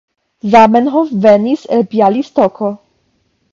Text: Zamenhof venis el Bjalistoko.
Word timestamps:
Zamenhof 0.55 1.11
venis 1.27 1.67
el 1.77 1.85
Bjalistoko. 1.93 2.75